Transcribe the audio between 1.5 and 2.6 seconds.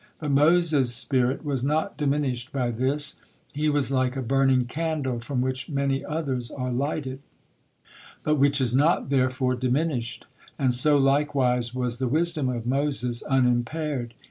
not diminished